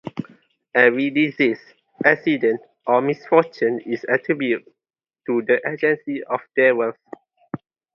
[0.73, 1.59] Every disease,
[2.03, 4.65] accident, or misfortune is attributed
[5.27, 6.95] to the agency of the devils.